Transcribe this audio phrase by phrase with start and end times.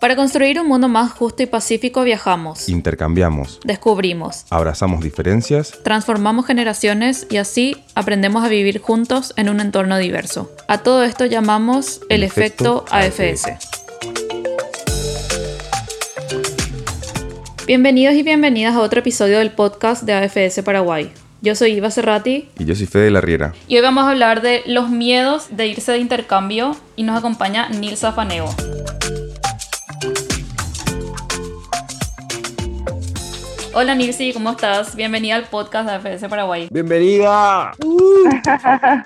[0.00, 7.26] Para construir un mundo más justo y pacífico viajamos, Intercambiamos, descubrimos, abrazamos diferencias, transformamos generaciones
[7.28, 10.52] y así aprendemos a vivir juntos en un entorno diverso.
[10.68, 13.58] A todo esto llamamos el, El efecto efecto AFS.
[17.66, 21.12] Bienvenidos y bienvenidas a otro episodio del podcast de AFS Paraguay.
[21.40, 23.54] Yo soy Iva Cerrati y yo soy Fede La Riera.
[23.68, 27.68] y hoy vamos a hablar de los miedos de irse de intercambio y nos acompaña
[27.68, 28.48] Nilsa Fanego.
[33.74, 34.96] Hola Nilsi, ¿cómo estás?
[34.96, 36.68] Bienvenida al podcast de AFS Paraguay.
[36.72, 37.70] ¡Bienvenida!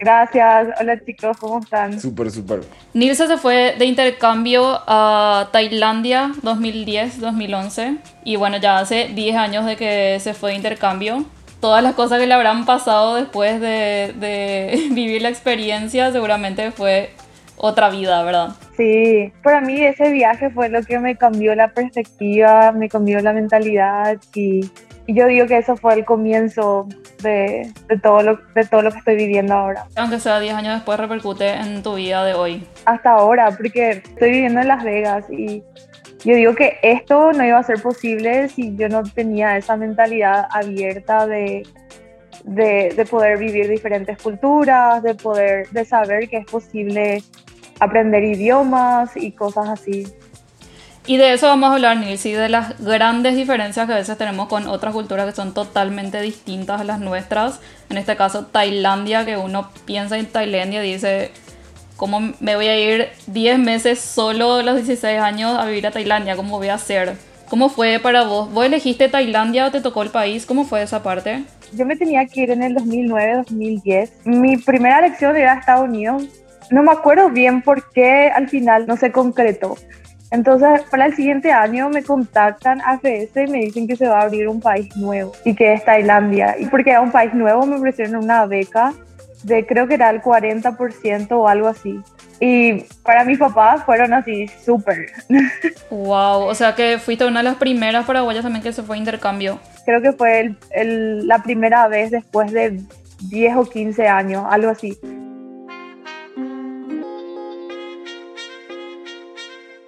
[0.00, 0.68] Gracias.
[0.80, 2.00] Hola chicos, ¿cómo están?
[2.00, 2.62] Súper, súper.
[2.94, 9.76] Nilsa se fue de intercambio a Tailandia 2010-2011 y bueno, ya hace 10 años de
[9.76, 11.24] que se fue de intercambio.
[11.60, 17.10] Todas las cosas que le habrán pasado después de, de vivir la experiencia seguramente fue
[17.60, 18.50] otra vida, ¿verdad?
[18.76, 23.34] Sí, para mí ese viaje fue lo que me cambió la perspectiva, me cambió la
[23.34, 24.70] mentalidad y,
[25.06, 26.88] y yo digo que eso fue el comienzo
[27.22, 29.84] de, de todo lo, de todo lo que estoy viviendo ahora.
[29.96, 32.66] Aunque sea 10 años después repercute en tu vida de hoy.
[32.86, 35.62] Hasta ahora, porque estoy viviendo en Las Vegas y
[36.24, 40.46] yo digo que esto no iba a ser posible si yo no tenía esa mentalidad
[40.50, 41.66] abierta de,
[42.44, 47.22] de, de poder vivir diferentes culturas, de poder, de saber que es posible
[47.78, 50.06] aprender idiomas y cosas así.
[51.06, 54.48] Y de eso vamos a hablar, Nilsi, de las grandes diferencias que a veces tenemos
[54.48, 57.60] con otras culturas que son totalmente distintas a las nuestras.
[57.88, 61.32] En este caso, Tailandia, que uno piensa en Tailandia y dice,
[62.00, 65.90] ¿cómo me voy a ir 10 meses solo a los 16 años a vivir a
[65.90, 66.34] Tailandia?
[66.34, 67.12] ¿Cómo voy a hacer?
[67.50, 68.50] ¿Cómo fue para vos?
[68.50, 70.46] ¿Vos elegiste Tailandia o te tocó el país?
[70.46, 71.44] ¿Cómo fue esa parte?
[71.74, 74.12] Yo me tenía que ir en el 2009-2010.
[74.24, 76.24] Mi primera elección era Estados Unidos.
[76.70, 79.76] No me acuerdo bien por qué al final no se concretó.
[80.30, 84.20] Entonces, para el siguiente año me contactan a AFS y me dicen que se va
[84.20, 86.56] a abrir un país nuevo y que es Tailandia.
[86.58, 88.94] Y porque era un país nuevo me ofrecieron una beca
[89.42, 91.98] de creo que era el 40% o algo así.
[92.40, 95.06] Y para mis papás fueron así súper.
[95.90, 98.98] Wow, o sea que fuiste una de las primeras paraguayas también que se fue a
[98.98, 99.58] intercambio.
[99.84, 102.80] Creo que fue el- el- la primera vez después de
[103.28, 104.96] 10 o 15 años, algo así.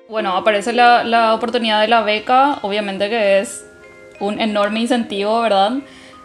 [0.08, 3.64] Bueno, aparece la, la oportunidad de la beca, obviamente que es
[4.20, 5.72] un enorme incentivo, ¿verdad?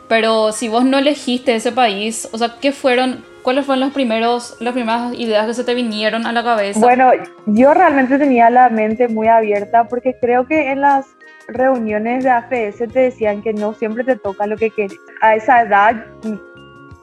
[0.08, 4.58] Pero si vos no elegiste ese país, o sea, ¿qué fueron, cuáles fueron los primeros,
[4.60, 6.80] las primeras ideas que se te vinieron a la cabeza?
[6.80, 7.12] Bueno,
[7.46, 11.08] yo realmente tenía la mente muy abierta porque creo que en las
[11.48, 14.98] reuniones de AFS te decían que no siempre te toca lo que quieres.
[15.22, 16.06] A esa edad,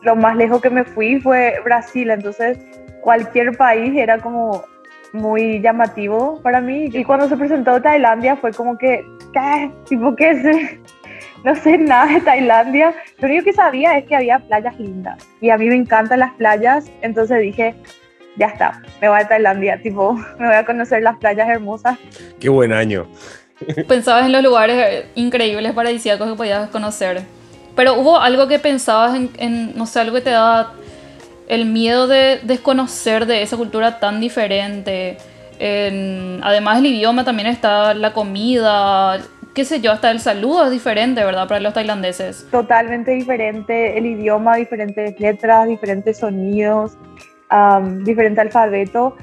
[0.03, 2.59] lo más lejos que me fui fue Brasil, entonces
[3.03, 4.65] cualquier país era como
[5.13, 6.91] muy llamativo para mí.
[6.93, 9.71] Y cuando se presentó Tailandia fue como que, ¿qué?
[9.89, 10.84] Tipo, ¿qué es?
[11.45, 12.95] No sé nada de Tailandia.
[13.19, 15.19] Lo único que sabía es que había playas lindas.
[15.41, 17.75] Y a mí me encantan las playas, entonces dije,
[18.37, 21.99] ya está, me voy a Tailandia, tipo, me voy a conocer las playas hermosas.
[22.41, 23.07] ¡Qué buen año!
[23.87, 27.23] Pensabas en los lugares eh, increíbles, paradisíacos que podías conocer.
[27.77, 30.73] Pero hubo algo que pensabas en, en, no sé, algo que te daba
[31.49, 35.19] el miedo de desconocer de esa cultura tan diferente.
[35.59, 39.19] En- además el idioma también está la comida,
[39.55, 41.47] qué sé yo, hasta el saludo es diferente, ¿verdad?
[41.49, 42.47] Para los tailandeses.
[42.51, 46.97] Totalmente diferente el idioma, diferentes letras, diferentes sonidos,
[47.49, 49.17] am, diferente alfabeto.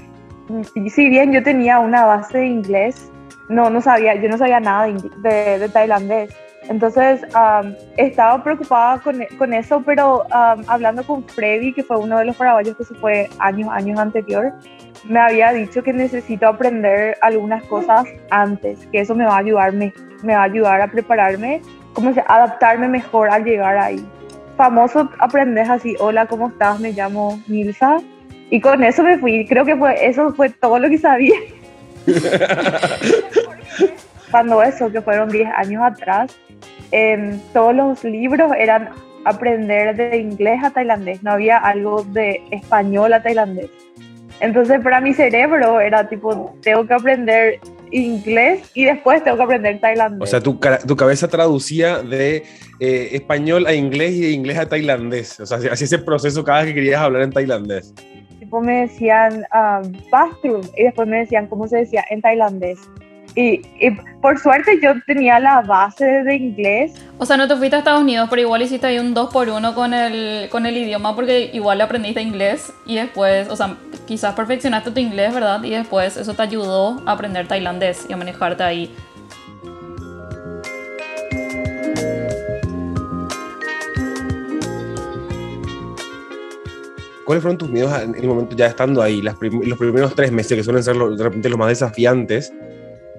[0.76, 3.12] Y si bien yo tenía una base de inglés,
[3.50, 6.34] no, no sabía, yo no sabía nada de, de- de tailandés.
[6.70, 12.18] Entonces am, estaba preocupada con, con eso, pero am, hablando con Freddy, que fue uno
[12.20, 14.54] de los paraguayos que se fue años, años anterior,
[15.06, 19.74] me había dicho que necesito aprender algunas cosas antes, que eso me va a ayudar,
[19.74, 19.92] me,
[20.24, 21.62] me va a ayudar a prepararme,
[21.94, 24.06] como se adaptarme mejor al llegar ahí.
[24.58, 26.80] Famoso aprendes así, hola, ¿cómo estás?
[26.80, 27.98] Me llamo Nilsa.
[28.50, 31.36] Y con eso me fui, creo que fue, eso fue todo lo que sabía.
[34.32, 36.38] Cuando eso, que fueron 10 años atrás,
[36.92, 38.90] en todos los libros eran
[39.26, 43.70] aprender de inglés a tailandés, no había algo de español a tailandés.
[44.40, 47.60] Entonces para mi cerebro era tipo, tengo que aprender
[47.92, 50.22] inglés y después tengo que aprender tailandés.
[50.22, 52.44] O sea, tu, tu cabeza traducía de
[52.80, 55.40] eh, español a inglés y de inglés a tailandés.
[55.40, 57.94] O sea, hacía ese proceso cada vez que querías hablar en tailandés.
[58.40, 62.80] tipo me decían um, bathroom y después me decían cómo se decía en tailandés.
[63.36, 63.92] Y, y,
[64.22, 66.94] por suerte yo tenía la base de inglés.
[67.18, 69.48] O sea, no te fuiste a Estados Unidos, pero igual hiciste ahí un 2 por
[69.48, 74.36] 1 con el, con el idioma porque igual aprendiste inglés y después, o sea, quizás
[74.36, 75.64] perfeccionaste tu inglés, ¿verdad?
[75.64, 78.94] Y después eso te ayudó a aprender tailandés y a manejarte ahí.
[87.24, 90.34] ¿Cuáles fueron tus miedos en el momento ya estando ahí, las prim los primeros tres
[90.34, 92.52] meses que suelen ser de repente los más desafiantes?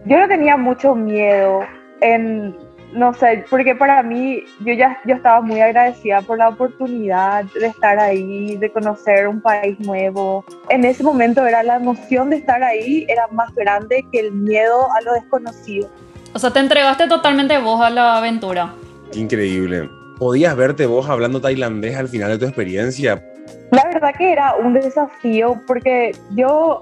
[0.05, 1.61] Yo no tenía mucho miedo
[2.01, 2.57] en,
[2.93, 7.67] no sé, porque para mí yo ya yo estaba muy agradecida por la oportunidad de
[7.67, 10.45] estar ahí, de conocer un país nuevo.
[10.69, 14.89] En ese momento era la emoción de estar ahí era más grande que el miedo
[14.93, 15.89] a lo desconocido.
[16.35, 18.75] O sea, te entregaste totalmente vos a la aventura.
[19.15, 19.89] Increíble.
[20.19, 23.23] ¿Podías verte vos hablando tailandés al final de tu experiencia?
[23.71, 26.81] La verdad que era un desafío porque yo,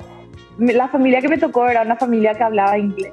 [0.58, 3.12] la familia que me tocó era una familia que hablaba inglés.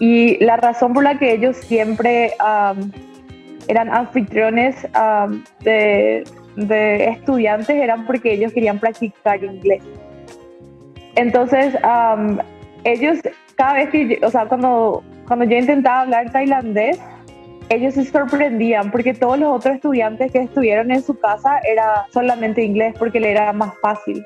[0.00, 2.90] Y la razón por la que ellos siempre um,
[3.66, 6.24] eran anfitriones um, de,
[6.56, 9.82] de, estudiantes eran porque ellos querían practicar inglés.
[11.16, 12.38] Entonces, um,
[12.84, 13.18] ellos,
[13.56, 17.00] cada vez que, o sea, cuando, cuando yo intentaba hablar tailandés,
[17.70, 22.62] ellos se sorprendían porque todos los otros estudiantes que estuvieron en su casa era solamente
[22.62, 24.24] inglés porque le era más fácil.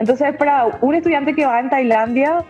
[0.00, 2.44] Entonces, para un estudiante que va en Tailandia,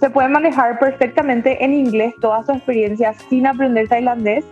[0.00, 4.44] se puede manejar perfectamente en inglés toda su experiencia sin aprender tailandés,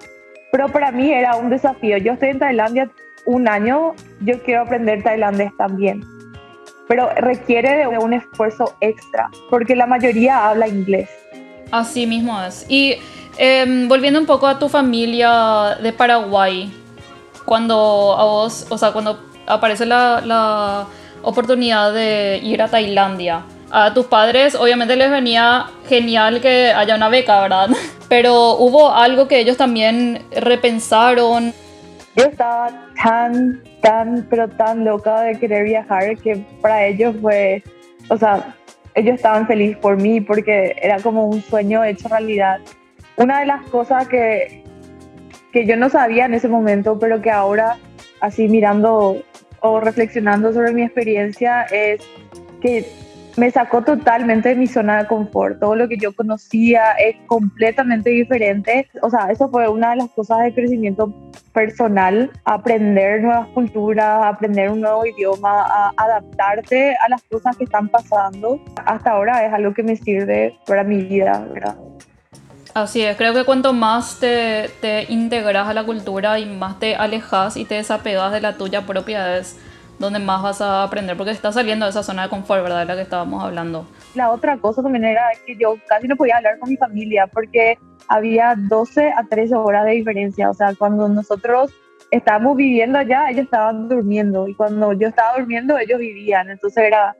[0.52, 1.96] pero para mí era un desafío.
[1.96, 2.90] Yo estoy en Tailandia
[3.24, 6.04] un año, yo quiero aprender tailandés también,
[6.86, 11.08] pero requiere de un esfuerzo extra porque la mayoría habla inglés.
[11.72, 12.66] Así mismo es.
[12.68, 12.96] Y
[13.38, 16.72] eh, volviendo un poco a tu familia de Paraguay,
[17.44, 20.86] cuando a vos, o sea, cuando aparece la, la
[21.22, 27.08] oportunidad de ir a Tailandia, a tus padres obviamente les venía genial que haya una
[27.08, 27.68] beca, ¿verdad?
[28.08, 31.52] Pero hubo algo que ellos también repensaron.
[32.16, 37.62] Yo estaba tan, tan, pero tan loca de querer viajar que para ellos fue,
[38.08, 38.56] o sea,
[38.96, 42.58] ellos estaban felices por mí porque era como un sueño hecho realidad.
[43.16, 44.64] Una de las cosas que,
[45.52, 47.76] que yo no sabía en ese momento, pero que ahora,
[48.20, 49.22] así mirando
[49.60, 52.00] o reflexionando sobre mi experiencia, es
[52.60, 52.86] que
[53.36, 55.60] me sacó totalmente de mi zona de confort.
[55.60, 58.88] Todo lo que yo conocía es completamente diferente.
[59.02, 61.12] O sea, eso fue una de las cosas de crecimiento
[61.52, 67.88] personal, aprender nuevas culturas, aprender un nuevo idioma, a adaptarte a las cosas que están
[67.88, 68.60] pasando.
[68.84, 71.46] Hasta ahora es algo que me sirve para mi vida.
[72.74, 76.94] Así es, creo que cuanto más te, te integras a la cultura y más te
[76.94, 79.58] alejas y te desapegas de la tuya propia es
[80.00, 82.80] donde más vas a aprender, porque estás saliendo de esa zona de confort, ¿verdad?
[82.80, 83.86] De la que estábamos hablando.
[84.14, 87.78] La otra cosa también era que yo casi no podía hablar con mi familia porque
[88.08, 91.70] había 12 a 13 horas de diferencia, o sea, cuando nosotros
[92.10, 97.14] estábamos viviendo allá, ellos estaban durmiendo y cuando yo estaba durmiendo, ellos vivían, entonces era,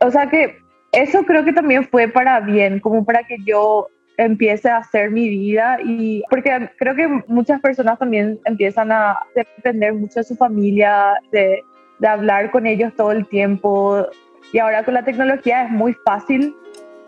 [0.00, 0.58] o sea que
[0.92, 5.28] eso creo que también fue para bien, como para que yo empiece a hacer mi
[5.28, 11.14] vida y porque creo que muchas personas también empiezan a depender mucho de su familia,
[11.32, 11.64] de
[12.06, 14.06] hablar con ellos todo el tiempo.
[14.52, 16.54] Y ahora con la tecnología es muy fácil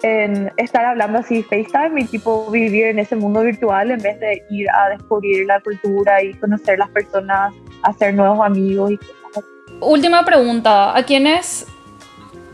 [0.03, 4.43] en estar hablando así FaceTime y tipo vivir en ese mundo virtual en vez de
[4.50, 9.44] ir a descubrir la cultura y conocer las personas, hacer nuevos amigos y cosas
[9.81, 11.67] Última pregunta, ¿a quiénes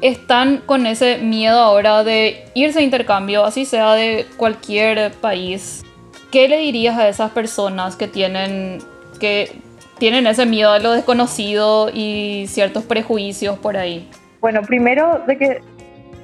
[0.02, 5.82] están con ese miedo ahora de irse a intercambio, así sea de cualquier país?
[6.30, 8.78] ¿Qué le dirías a esas personas que tienen
[9.20, 9.52] que
[9.98, 14.10] tienen ese miedo a lo desconocido y ciertos prejuicios por ahí?
[14.40, 15.60] Bueno, primero de que,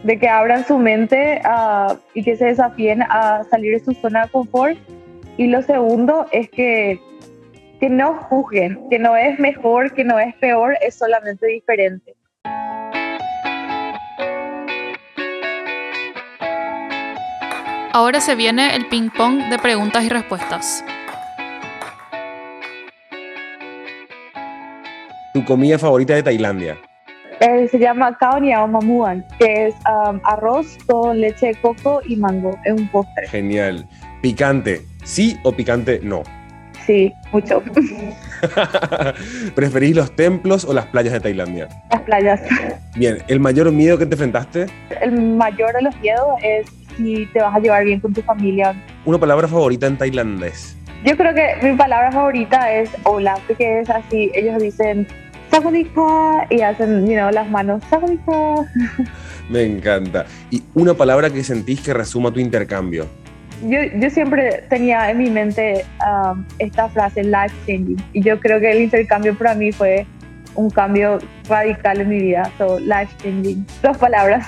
[0.03, 4.25] de que abran su mente uh, y que se desafíen a salir de su zona
[4.25, 4.77] de confort.
[5.37, 7.01] Y lo segundo es que,
[7.79, 12.17] que no juzguen, que no es mejor, que no es peor, es solamente diferente.
[17.93, 20.85] Ahora se viene el ping pong de preguntas y respuestas.
[25.33, 26.77] ¿Tu comida favorita de Tailandia?
[27.41, 32.17] Eh, se llama Khao Niao Mamuan, que es um, arroz con leche de coco y
[32.17, 32.59] mango.
[32.65, 33.27] Es un postre.
[33.29, 33.89] Genial.
[34.21, 34.83] ¿Picante?
[35.05, 36.25] ¿Sí o picante no?
[36.85, 37.63] Sí, mucho.
[39.55, 41.69] ¿Preferís los templos o las playas de Tailandia?
[41.91, 42.41] Las playas.
[42.97, 44.67] Bien, ¿el mayor miedo que te enfrentaste?
[45.01, 46.67] El mayor de los miedos es
[46.99, 48.75] si te vas a llevar bien con tu familia.
[49.07, 50.77] ¿Una palabra favorita en tailandés?
[51.05, 55.07] Yo creo que mi palabra favorita es hola, porque es así, ellos dicen
[56.51, 57.83] y hacen, you know, las manos
[59.49, 60.27] Me encanta.
[60.51, 63.07] ¿Y una palabra que sentís que resuma tu intercambio?
[63.63, 68.61] Yo, yo siempre tenía en mi mente um, esta frase, life changing, y yo creo
[68.61, 70.07] que el intercambio para mí fue
[70.55, 72.51] un cambio radical en mi vida.
[72.59, 73.67] So, life changing.
[73.83, 74.47] Dos palabras.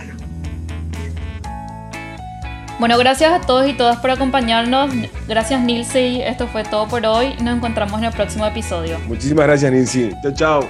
[2.81, 4.91] Bueno, gracias a todos y todas por acompañarnos.
[5.29, 6.23] Gracias, Nilsi.
[6.23, 7.35] Esto fue todo por hoy.
[7.43, 8.99] Nos encontramos en el próximo episodio.
[9.01, 10.11] Muchísimas gracias, Nilsi.
[10.23, 10.61] Chao, chao.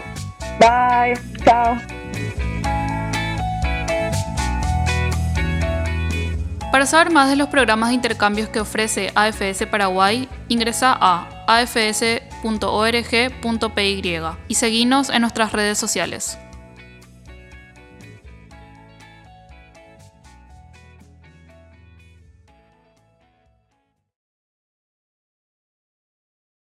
[0.59, 1.14] Bye.
[1.45, 1.76] Chao.
[6.73, 12.21] Para saber más de los programas de intercambios que ofrece AFS Paraguay, ingresa a afs.org.py
[14.49, 16.38] y seguinos en nuestras redes sociales.